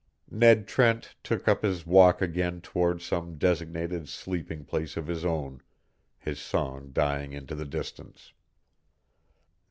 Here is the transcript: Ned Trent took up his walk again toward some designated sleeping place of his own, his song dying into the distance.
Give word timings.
Ned 0.31 0.67
Trent 0.67 1.13
took 1.21 1.47
up 1.47 1.61
his 1.61 1.85
walk 1.85 2.23
again 2.23 2.59
toward 2.59 3.03
some 3.03 3.37
designated 3.37 4.09
sleeping 4.09 4.65
place 4.65 4.97
of 4.97 5.05
his 5.05 5.23
own, 5.23 5.61
his 6.17 6.39
song 6.39 6.89
dying 6.91 7.33
into 7.33 7.53
the 7.53 7.65
distance. 7.65 8.33